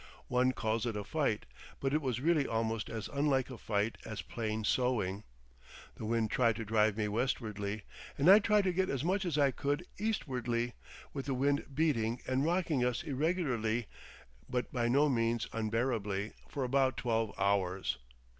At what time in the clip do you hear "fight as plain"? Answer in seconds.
3.59-4.63